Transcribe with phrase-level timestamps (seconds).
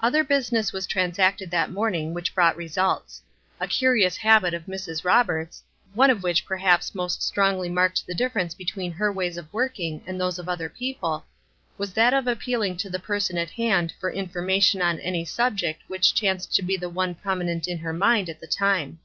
[0.00, 3.22] Other business was transacted that morning which brought results.
[3.58, 5.04] A curious habit of Mrs.
[5.04, 10.20] Roberts', one which, perhaps, most strongly marked the difference between her ways of working and
[10.20, 11.26] those of other people,
[11.76, 16.14] was that of appealing to the person at hand for information on any subject which
[16.14, 19.00] chanced to be the one prominent in her mind at the time.